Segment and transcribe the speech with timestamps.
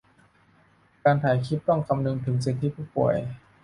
[1.03, 3.15] การถ่ายคลิปต้องคำนึงถึงสิทธิผู้ป่วย